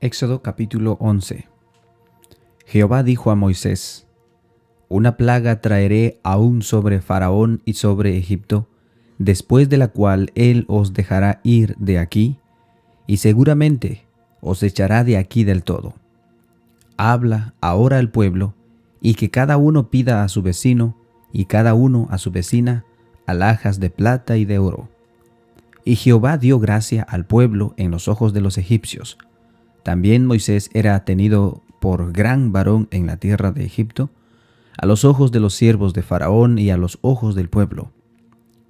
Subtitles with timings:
[0.00, 1.48] Éxodo capítulo 11
[2.66, 4.06] Jehová dijo a Moisés,
[4.88, 8.68] Una plaga traeré aún sobre Faraón y sobre Egipto,
[9.18, 12.38] después de la cual él os dejará ir de aquí,
[13.08, 14.06] y seguramente
[14.40, 15.94] os echará de aquí del todo.
[16.96, 18.54] Habla ahora al pueblo,
[19.00, 20.96] y que cada uno pida a su vecino,
[21.32, 22.84] y cada uno a su vecina,
[23.26, 24.88] alhajas de plata y de oro.
[25.84, 29.18] Y Jehová dio gracia al pueblo en los ojos de los egipcios,
[29.88, 34.10] también Moisés era tenido por gran varón en la tierra de Egipto,
[34.76, 37.90] a los ojos de los siervos de Faraón y a los ojos del pueblo.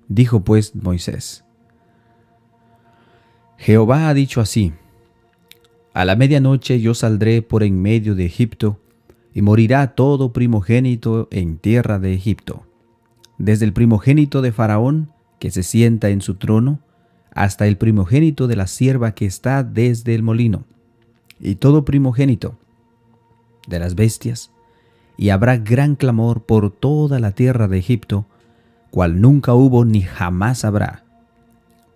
[0.07, 1.45] Dijo pues Moisés,
[3.57, 4.75] Jehová ha dicho así,
[5.93, 8.79] A la medianoche yo saldré por en medio de Egipto,
[9.35, 12.63] y morirá todo primogénito en tierra de Egipto,
[13.39, 15.11] desde el primogénito de Faraón,
[15.41, 16.79] que se sienta en su trono,
[17.33, 20.65] hasta el primogénito de la sierva que está desde el molino
[21.41, 22.57] y todo primogénito
[23.67, 24.51] de las bestias,
[25.17, 28.27] y habrá gran clamor por toda la tierra de Egipto,
[28.91, 31.05] cual nunca hubo ni jamás habrá.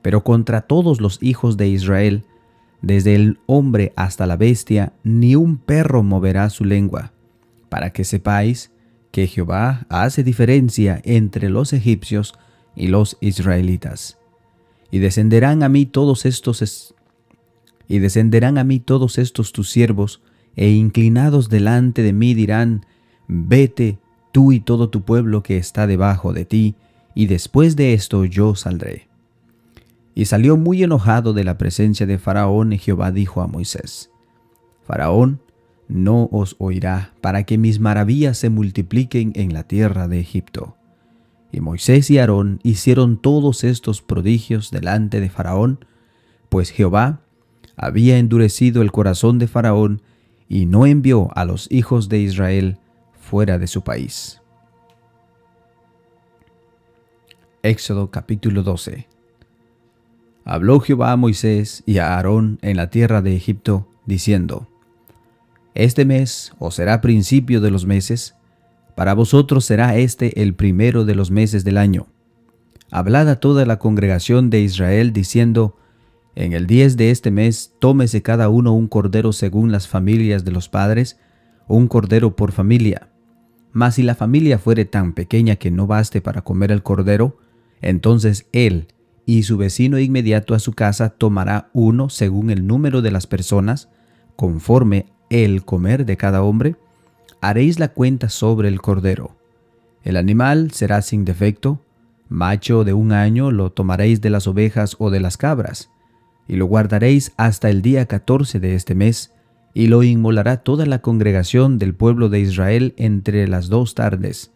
[0.02, 2.24] Pero contra todos los hijos de Israel,
[2.82, 7.12] desde el hombre hasta la bestia, ni un perro moverá su lengua,
[7.68, 8.72] para que sepáis
[9.12, 12.34] que Jehová hace diferencia entre los egipcios
[12.74, 14.18] y los israelitas.
[14.90, 16.94] Y descenderán a mí todos estos
[17.92, 20.22] y descenderán a mí todos estos tus siervos,
[20.56, 22.86] e inclinados delante de mí dirán,
[23.28, 23.98] Vete
[24.32, 26.74] tú y todo tu pueblo que está debajo de ti,
[27.14, 29.08] y después de esto yo saldré.
[30.14, 34.10] Y salió muy enojado de la presencia de Faraón, y Jehová dijo a Moisés,
[34.86, 35.42] Faraón
[35.86, 40.78] no os oirá, para que mis maravillas se multipliquen en la tierra de Egipto.
[41.52, 45.84] Y Moisés y Aarón hicieron todos estos prodigios delante de Faraón,
[46.48, 47.20] pues Jehová
[47.76, 50.02] había endurecido el corazón de Faraón
[50.48, 52.78] y no envió a los hijos de Israel
[53.12, 54.40] fuera de su país.
[57.62, 59.06] Éxodo capítulo 12
[60.44, 64.68] Habló Jehová a Moisés y a Aarón en la tierra de Egipto, diciendo,
[65.74, 68.34] Este mes os será principio de los meses,
[68.96, 72.08] para vosotros será este el primero de los meses del año.
[72.90, 75.76] Hablad a toda la congregación de Israel, diciendo,
[76.34, 80.52] en el 10 de este mes tómese cada uno un cordero según las familias de
[80.52, 81.18] los padres,
[81.68, 83.08] un cordero por familia.
[83.72, 87.38] Mas si la familia fuere tan pequeña que no baste para comer el cordero,
[87.80, 88.88] entonces él
[89.24, 93.88] y su vecino inmediato a su casa tomará uno según el número de las personas,
[94.36, 96.76] conforme el comer de cada hombre,
[97.40, 99.36] haréis la cuenta sobre el cordero.
[100.02, 101.80] El animal será sin defecto,
[102.28, 105.90] macho de un año lo tomaréis de las ovejas o de las cabras,
[106.48, 109.32] y lo guardaréis hasta el día 14 de este mes,
[109.74, 114.50] y lo inmolará toda la congregación del pueblo de Israel entre las dos tardes.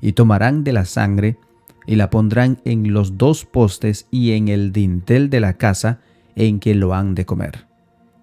[0.00, 1.38] Y tomarán de la sangre,
[1.86, 6.00] y la pondrán en los dos postes y en el dintel de la casa
[6.36, 7.66] en que lo han de comer.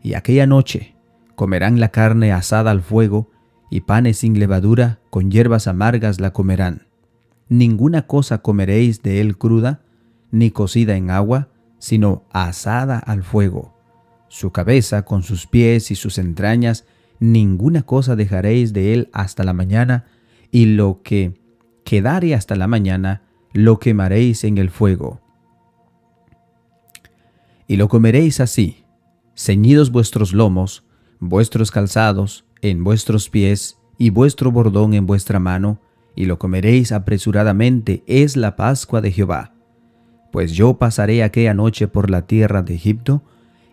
[0.01, 0.95] Y aquella noche
[1.35, 3.29] comerán la carne asada al fuego,
[3.71, 6.87] y panes sin levadura, con hierbas amargas la comerán.
[7.49, 9.81] Ninguna cosa comeréis de él cruda,
[10.31, 11.49] ni cocida en agua,
[11.79, 13.73] sino asada al fuego.
[14.27, 16.85] Su cabeza con sus pies y sus entrañas,
[17.19, 20.05] ninguna cosa dejaréis de él hasta la mañana,
[20.51, 21.39] y lo que
[21.83, 23.23] quedare hasta la mañana,
[23.53, 25.21] lo quemaréis en el fuego.
[27.67, 28.83] Y lo comeréis así,
[29.35, 30.85] ceñidos vuestros lomos,
[31.19, 35.81] vuestros calzados en vuestros pies, y vuestro bordón en vuestra mano,
[36.15, 39.53] y lo comeréis apresuradamente, es la Pascua de Jehová
[40.31, 43.21] pues yo pasaré aquella noche por la tierra de Egipto,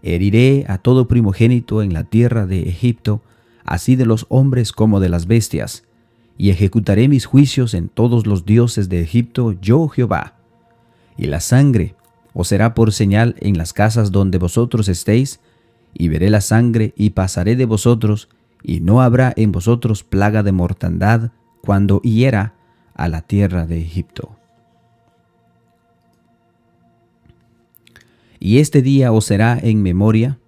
[0.03, 3.23] heriré a todo primogénito en la tierra de Egipto,
[3.65, 5.85] así de los hombres como de las bestias,
[6.39, 10.35] y ejecutaré mis juicios en todos los dioses de Egipto, yo Jehová.
[11.17, 11.95] Y la sangre
[12.35, 15.41] os será por señal en las casas donde vosotros estéis,
[15.95, 18.29] y veré la sangre y pasaré de vosotros,
[18.63, 21.31] y no habrá en vosotros plaga de mortandad
[21.63, 22.55] cuando hiera
[22.95, 24.36] a la tierra de Egipto.
[28.47, 30.39] Y este día os será en memoria,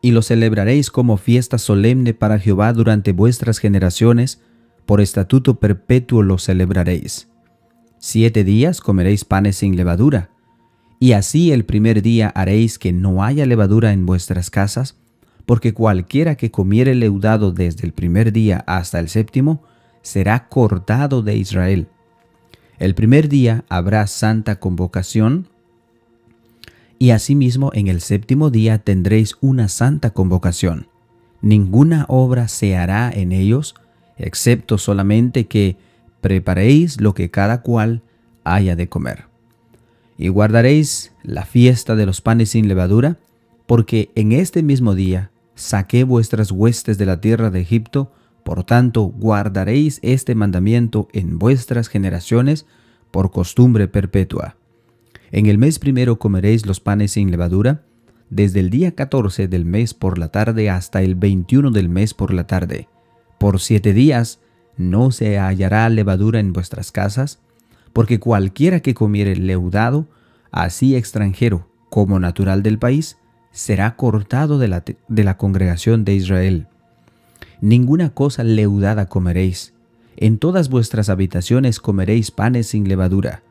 [0.00, 4.40] y lo celebraréis como fiesta solemne para Jehová durante vuestras generaciones,
[4.86, 7.28] por estatuto perpetuo lo celebraréis.
[7.98, 10.30] Siete días comeréis panes sin levadura,
[11.00, 14.96] y así el primer día haréis que no haya levadura en vuestras casas,
[15.46, 19.64] porque cualquiera que comiere leudado desde el primer día hasta el séptimo,
[20.02, 21.88] será cortado de Israel.
[22.78, 25.48] El primer día habrá santa convocación,
[26.98, 30.88] Y asimismo en el séptimo día tendréis una santa convocación.
[31.40, 33.74] Ninguna obra se hará en ellos,
[34.16, 35.76] excepto solamente que
[36.20, 38.02] preparéis lo que cada cual
[38.42, 39.26] haya de comer.
[40.16, 43.18] Y guardaréis la fiesta de los panes sin levadura,
[43.66, 48.12] porque en este mismo día saqué vuestras huestes de la tierra de Egipto,
[48.42, 52.66] por tanto guardaréis este mandamiento en vuestras generaciones
[53.12, 54.56] por costumbre perpetua.
[55.30, 57.82] En el mes primero comeréis los panes sin levadura,
[58.30, 62.32] desde el día 14 del mes por la tarde hasta el 21 del mes por
[62.32, 62.88] la tarde.
[63.38, 64.40] Por siete días
[64.76, 67.40] no se hallará levadura en vuestras casas,
[67.92, 70.06] porque cualquiera que comiere leudado,
[70.50, 73.18] así extranjero como natural del país,
[73.50, 76.66] será cortado de la, de la congregación de Israel.
[77.60, 79.74] Ninguna cosa leudada comeréis.
[80.16, 83.42] En todas vuestras habitaciones comeréis panes sin levadura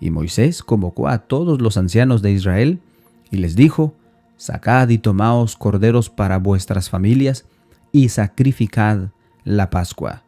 [0.00, 2.80] y Moisés convocó a todos los ancianos de Israel
[3.30, 3.94] y les dijo,
[4.36, 7.46] Sacad y tomaos corderos para vuestras familias
[7.92, 9.10] y sacrificad
[9.44, 10.22] la Pascua.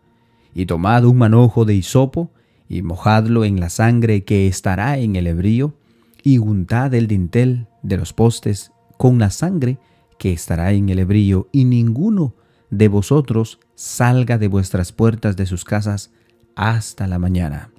[0.54, 2.30] Y tomad un manojo de hisopo
[2.68, 5.74] y mojadlo en la sangre que estará en el hebrío
[6.22, 9.78] y untad el dintel de los postes con la sangre
[10.18, 12.34] que estará en el hebrío y ninguno
[12.70, 16.10] de vosotros salga de vuestras puertas de sus casas
[16.54, 17.70] hasta la mañana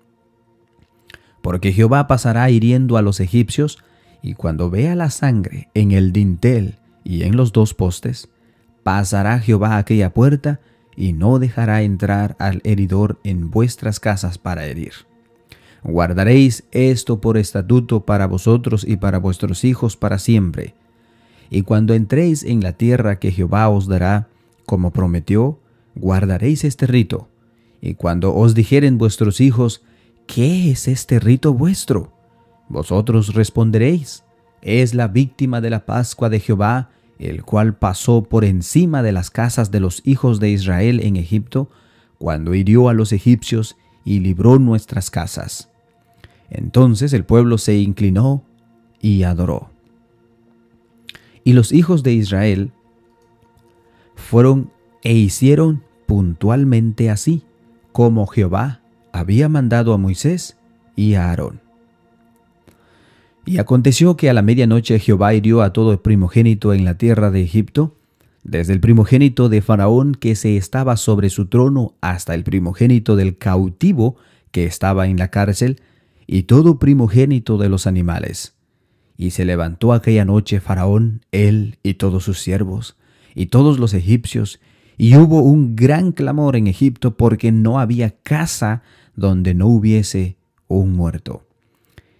[1.47, 3.77] porque Jehová pasará hiriendo a los egipcios,
[4.21, 8.27] y cuando vea la sangre en el dintel y en los dos postes,
[8.83, 10.59] pasará Jehová aquella puerta,
[10.97, 14.91] y no dejará entrar al heridor en vuestras casas para herir.
[15.83, 20.73] Guardaréis esto por estatuto para vosotros y para vuestros hijos para siempre.
[21.49, 24.27] Y cuando entréis en la tierra que Jehová os dará,
[24.65, 25.61] como prometió,
[25.95, 27.29] guardaréis este rito.
[27.79, 29.81] Y cuando os dijeren vuestros hijos,
[30.27, 32.11] ¿qué es este rito vuestro?
[32.69, 34.23] Vosotros responderéis,
[34.61, 39.31] es la víctima de la Pascua de Jehová, el cual pasó por encima de las
[39.31, 41.69] casas de los hijos de Israel en Egipto,
[42.19, 45.71] cuando hirió a los egipcios y libró nuestras casas.
[46.49, 48.43] Entonces el pueblo se inclinó
[49.01, 49.69] y adoró.
[51.43, 52.71] Y los hijos de Israel
[54.15, 54.71] fueron
[55.03, 57.43] e hicieron puntualmente así,
[57.91, 58.81] como Jehová
[59.17, 60.57] había mandado a Moisés
[60.95, 61.61] y a Aarón.
[63.45, 67.31] Y aconteció que a la medianoche Jehová hirió a todo el primogénito en la tierra
[67.31, 67.95] de Egipto,
[68.43, 73.37] desde el primogénito de Faraón que se estaba sobre su trono hasta el primogénito del
[73.37, 74.17] cautivo
[74.51, 75.81] que estaba en la cárcel,
[76.25, 78.55] y todo primogénito de los animales.
[79.17, 82.97] Y se levantó aquella noche Faraón, él y todos sus siervos,
[83.33, 84.59] y todos los egipcios,
[84.97, 88.81] y hubo un gran clamor en Egipto porque no había casa
[89.17, 90.37] donde no hubiese
[90.69, 91.45] un muerto.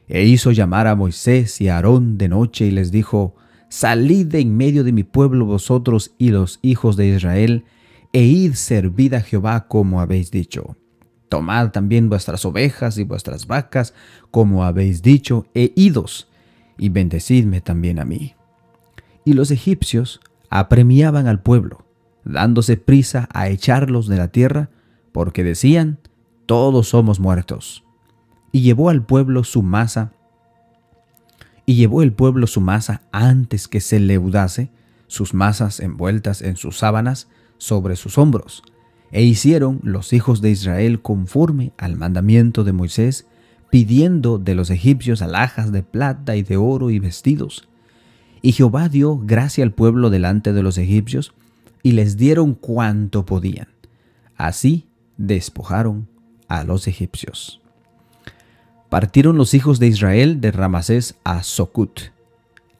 [0.09, 3.35] E hizo llamar a Moisés y a Aarón de noche y les dijo,
[3.69, 7.65] Salid de en medio de mi pueblo vosotros y los hijos de Israel,
[8.13, 10.77] e id servid a Jehová como habéis dicho.
[11.29, 13.93] Tomad también vuestras ovejas y vuestras vacas,
[14.31, 16.29] como habéis dicho, e idos,
[16.77, 18.33] y bendecidme también a mí.
[19.25, 21.85] Y los egipcios apremiaban al pueblo,
[22.23, 24.69] dándose prisa a echarlos de la tierra,
[25.11, 25.99] porque decían,
[26.47, 27.83] todos somos muertos.
[28.51, 30.13] Y llevó al pueblo su masa,
[31.67, 34.71] y llevó el pueblo su masa antes que se leudase,
[35.07, 38.63] sus masas envueltas en sus sábanas sobre sus hombros.
[39.11, 43.27] E hicieron los hijos de Israel conforme al mandamiento de Moisés,
[43.69, 47.67] pidiendo de los egipcios alhajas de plata y de oro y vestidos.
[48.41, 51.33] Y Jehová dio gracia al pueblo delante de los egipcios,
[51.83, 53.67] y les dieron cuanto podían.
[54.37, 56.07] Así despojaron
[56.47, 57.61] a los egipcios.
[58.89, 61.99] Partieron los hijos de Israel de Ramasés a Socut,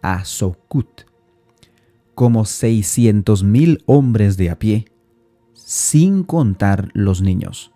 [0.02, 1.04] a Socut,
[2.16, 4.86] como seiscientos mil hombres de a pie,
[5.54, 7.72] sin contar los niños.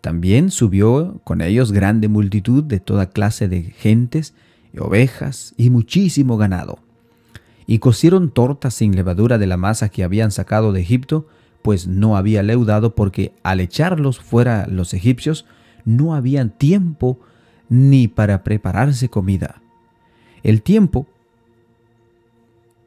[0.00, 4.34] También subió con ellos grande multitud de toda clase de gentes,
[4.72, 6.78] y ovejas y muchísimo ganado.
[7.66, 11.28] Y cocieron tortas sin levadura de la masa que habían sacado de Egipto,
[11.62, 15.46] pues no había leudado porque al echarlos fuera los egipcios
[15.84, 17.18] no habían tiempo
[17.68, 19.62] ni para prepararse comida.
[20.42, 21.06] El tiempo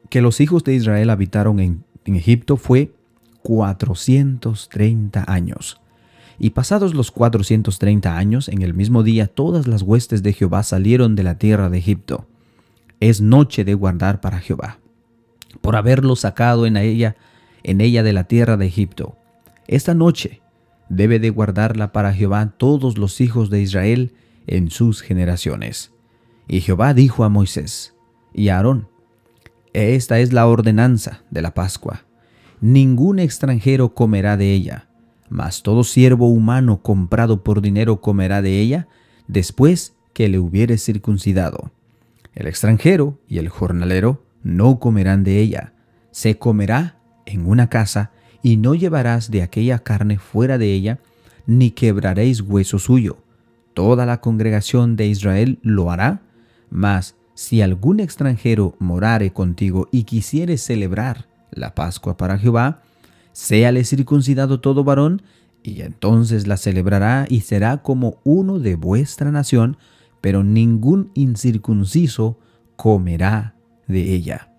[0.10, 2.92] que los hijos de Israel habitaron en, en Egipto fue
[3.44, 5.80] 430 años.
[6.40, 11.16] Y pasados los 430 años, en el mismo día todas las huestes de Jehová salieron
[11.16, 12.26] de la tierra de Egipto.
[13.00, 14.80] Es noche de guardar para Jehová,
[15.62, 17.16] por haberlo sacado en ella
[17.64, 19.18] en ella de la tierra de Egipto.
[19.68, 20.42] Esta noche
[20.90, 24.14] debe de guardarla para Jehová todos los hijos de Israel
[24.48, 25.92] en sus generaciones.
[26.48, 27.94] Y Jehová dijo a Moisés,
[28.34, 28.88] y a Aarón.
[29.74, 32.06] Esta es la ordenanza de la Pascua.
[32.62, 34.88] Ningún extranjero comerá de ella,
[35.30, 38.88] mas todo siervo humano comprado por dinero comerá de ella
[39.28, 41.72] después que le hubiere circuncidado.
[42.36, 45.74] El extranjero y el jornalero no comerán de ella.
[46.12, 48.12] Se comerá en una casa
[48.44, 51.00] y no llevarás de aquella carne fuera de ella,
[51.48, 53.18] ni quebraréis hueso suyo.
[53.74, 56.22] Toda la congregación de Israel lo hará,
[56.70, 62.82] mas si algún extranjero morare contigo y quisiere celebrar la Pascua para Jehová,
[63.32, 65.24] séale circuncidado todo varón,
[65.64, 69.78] y entonces la celebrará y será como uno de vuestra nación,
[70.20, 72.38] pero ningún incircunciso
[72.76, 73.56] comerá
[73.88, 74.50] de ella.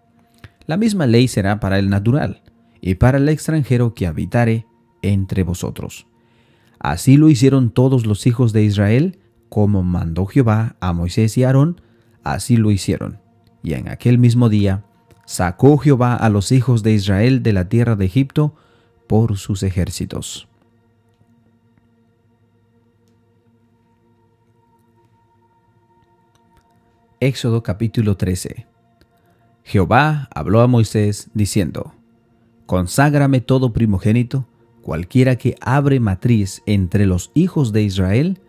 [0.67, 2.44] La misma ley será para el natural
[2.87, 4.67] y para el extranjero que habitare
[5.01, 6.07] entre vosotros.
[6.79, 11.81] Así lo hicieron todos los hijos de Israel, como mandó Jehová a Moisés y Aarón,
[12.25, 13.21] así lo hicieron.
[13.63, 14.85] Y en aquel mismo día
[15.25, 18.55] sacó Jehová a los hijos de Israel de la tierra de Egipto
[19.07, 20.47] por sus ejércitos.
[27.19, 28.67] Éxodo capítulo 13
[29.63, 31.95] Jehová habló a Moisés diciendo,
[32.67, 34.47] Conságrame todo primogénito,
[34.83, 38.41] cualquiera que abre matriz entre los hijos de Israel,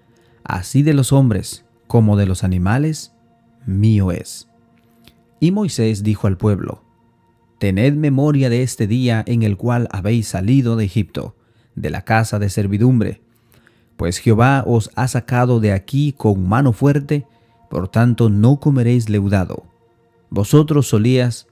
[0.43, 3.13] así de los hombres como de los animales,
[3.65, 4.47] mío es.
[5.39, 6.81] Y Moisés dijo al pueblo,
[7.59, 11.35] Tened memoria de este día en el cual habéis salido de Egipto,
[11.75, 13.21] de la casa de servidumbre,
[13.97, 17.25] pues Jehová os ha sacado de aquí con mano fuerte,
[17.69, 19.63] por tanto no comeréis leudado.
[20.29, 21.47] Vosotros solías,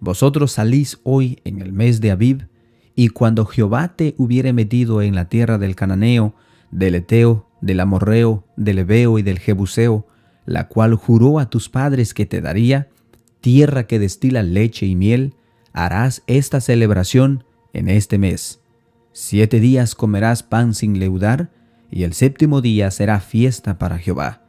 [0.00, 2.48] vosotros salís hoy en el mes de Abib,
[2.94, 6.34] y cuando Jehová te hubiere metido en la tierra del Cananeo,
[6.70, 10.06] del Eteo, del Amorreo, del Ebeo y del Jebuseo,
[10.46, 12.88] la cual juró a tus padres que te daría,
[13.40, 15.34] tierra que destila leche y miel,
[15.72, 18.60] harás esta celebración en este mes.
[19.12, 21.50] Siete días comerás pan sin leudar,
[21.90, 24.42] y el séptimo día será fiesta para Jehová.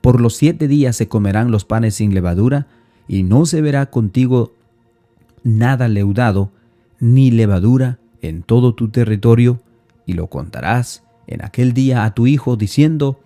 [0.00, 2.66] Por los siete días se comerán los panes sin levadura,
[3.08, 4.54] y no se verá contigo
[5.44, 6.52] nada leudado,
[7.00, 9.60] ni levadura en todo tu territorio,
[10.06, 13.20] y lo contarás en aquel día a tu hijo, diciendo,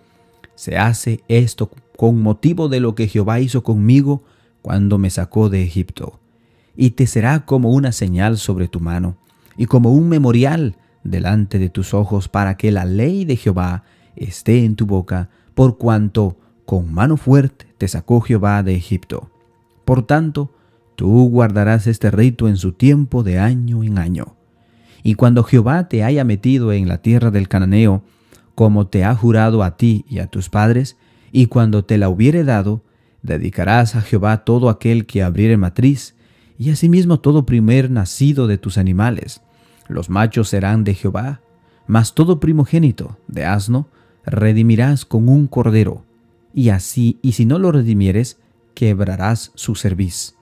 [0.55, 4.23] se hace esto con motivo de lo que Jehová hizo conmigo
[4.61, 6.19] cuando me sacó de Egipto.
[6.75, 9.17] Y te será como una señal sobre tu mano,
[9.57, 13.83] y como un memorial delante de tus ojos, para que la ley de Jehová
[14.15, 19.29] esté en tu boca, por cuanto con mano fuerte te sacó Jehová de Egipto.
[19.85, 20.51] Por tanto,
[20.97, 24.35] tú guardarás este rito en su tiempo de año en año.
[25.03, 28.01] Y cuando Jehová te haya metido en la tierra del cananeo,
[28.55, 30.97] como te ha jurado a ti y a tus padres,
[31.31, 32.81] y cuando te la hubiere dado,
[33.21, 36.15] dedicarás a Jehová todo aquel que abriere matriz,
[36.57, 39.41] y asimismo todo primer nacido de tus animales.
[39.87, 41.41] Los machos serán de Jehová,
[41.85, 43.87] mas todo primogénito de asno
[44.25, 46.03] redimirás con un cordero,
[46.55, 48.39] y así, y si no lo redimieres,
[48.73, 50.36] quebrarás su cerviz.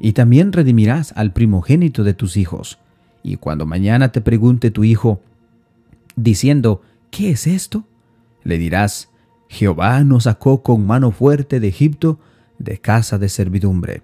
[0.00, 2.78] Y también redimirás al primogénito de tus hijos.
[3.22, 5.20] Y cuando mañana te pregunte tu hijo,
[6.16, 7.84] diciendo, ¿qué es esto?
[8.42, 9.10] Le dirás,
[9.48, 12.18] Jehová nos sacó con mano fuerte de Egipto,
[12.58, 14.02] de casa de servidumbre.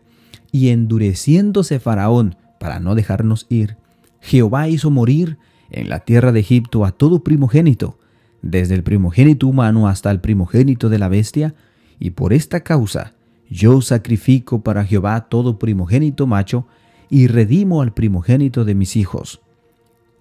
[0.52, 3.76] Y endureciéndose Faraón para no dejarnos ir,
[4.20, 5.38] Jehová hizo morir
[5.70, 7.98] en la tierra de Egipto a todo primogénito,
[8.42, 11.54] desde el primogénito humano hasta el primogénito de la bestia,
[11.98, 13.15] y por esta causa
[13.48, 16.66] yo sacrifico para Jehová todo primogénito macho,
[17.08, 19.40] y redimo al primogénito de mis hijos.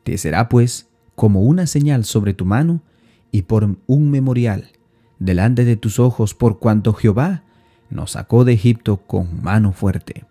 [0.03, 2.81] Te será pues como una señal sobre tu mano
[3.31, 4.69] y por un memorial
[5.19, 7.43] delante de tus ojos, por cuanto Jehová
[7.89, 10.25] nos sacó de Egipto con mano fuerte.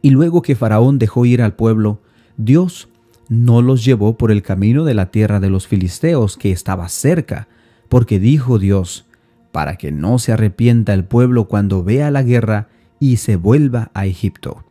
[0.00, 2.00] Y luego que Faraón dejó ir al pueblo,
[2.36, 2.88] Dios
[3.28, 7.48] no los llevó por el camino de la tierra de los filisteos que estaba cerca,
[7.88, 9.06] porque dijo Dios,
[9.54, 14.04] para que no se arrepienta el pueblo cuando vea la guerra y se vuelva a
[14.04, 14.64] Egipto.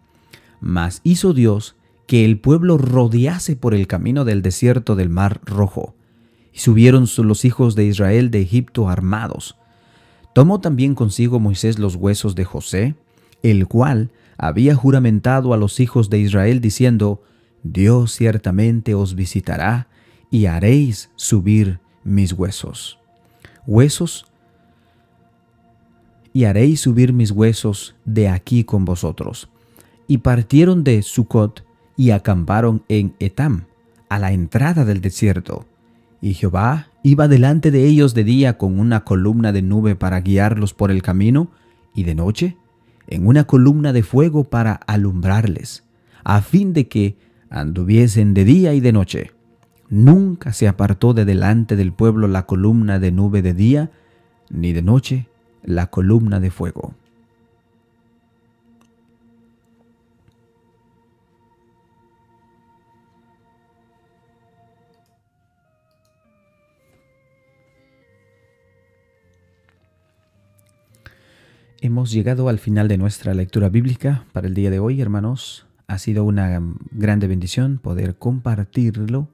[0.59, 5.95] Mas hizo Dios que el pueblo rodease por el camino del desierto del mar rojo,
[6.51, 9.55] y subieron los hijos de Israel de Egipto armados.
[10.33, 12.95] Tomó también consigo Moisés los huesos de José,
[13.41, 17.23] el cual había juramentado a los hijos de Israel diciendo,
[17.63, 19.87] Dios ciertamente os visitará
[20.29, 22.99] y haréis subir mis huesos.
[23.65, 24.25] Huesos
[26.33, 29.49] y haréis subir mis huesos de aquí con vosotros.
[30.07, 31.63] Y partieron de Sucot
[31.95, 33.65] y acamparon en Etam,
[34.09, 35.65] a la entrada del desierto.
[36.21, 40.73] Y Jehová iba delante de ellos de día con una columna de nube para guiarlos
[40.73, 41.49] por el camino,
[41.95, 42.57] y de noche
[43.07, 45.83] en una columna de fuego para alumbrarles,
[46.23, 47.17] a fin de que
[47.49, 49.31] anduviesen de día y de noche.
[49.89, 53.91] Nunca se apartó de delante del pueblo la columna de nube de día,
[54.49, 55.27] ni de noche
[55.63, 56.93] la columna de fuego.
[71.83, 75.65] Hemos llegado al final de nuestra lectura bíblica para el día de hoy, hermanos.
[75.87, 79.27] Ha sido una grande bendición poder compartirlo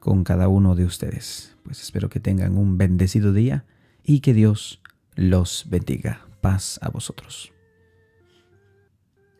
[0.00, 1.54] con cada uno de ustedes.
[1.62, 3.64] Pues espero que tengan un bendecido día
[4.02, 4.80] y que Dios
[5.18, 6.20] los bendiga.
[6.40, 7.52] Paz a vosotros.